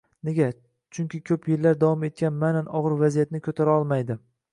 [0.27, 0.45] Nega?
[0.97, 4.19] Chunki ko‘p yillab davom etgan ma’nan og‘ir vaziyatni ko'tarolmaydi